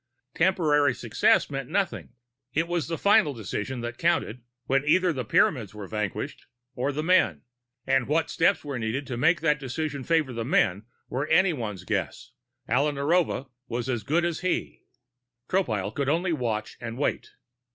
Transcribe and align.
Temporary 0.33 0.95
success 0.95 1.51
meant 1.51 1.69
nothing. 1.69 2.13
It 2.55 2.67
was 2.67 2.87
the 2.87 2.97
final 2.97 3.35
decision 3.35 3.81
that 3.81 3.99
counted, 3.99 4.41
when 4.65 4.83
either 4.83 5.13
the 5.13 5.23
Pyramids 5.23 5.75
were 5.75 5.85
vanquished 5.85 6.47
or 6.73 6.91
the 6.91 7.03
men, 7.03 7.43
and 7.85 8.07
what 8.07 8.31
steps 8.31 8.65
were 8.65 8.79
needed 8.79 9.05
to 9.05 9.15
make 9.15 9.41
that 9.41 9.59
decision 9.59 10.03
favor 10.03 10.33
the 10.33 10.43
men 10.43 10.85
were 11.07 11.27
anyone's 11.27 11.83
guess 11.83 12.31
Alla 12.67 12.91
Narova's 12.93 13.45
was 13.67 13.87
as 13.89 14.01
good 14.01 14.25
as 14.25 14.39
his. 14.39 14.69
Tropile 15.47 15.93
could 15.93 16.09
only 16.09 16.33
watch 16.33 16.77
and 16.81 16.97
wait. 16.97 17.33